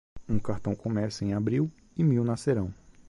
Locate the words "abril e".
1.35-2.03